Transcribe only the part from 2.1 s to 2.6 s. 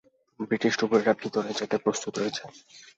রয়েছে।